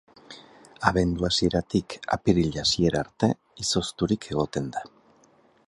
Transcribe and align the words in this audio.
Abendu 0.91 1.27
hasieratik 1.27 1.95
apiril 2.17 2.57
hasiera 2.63 3.03
arte 3.05 3.29
izozturik 3.65 4.29
egoten 4.35 4.73
da. 4.79 4.83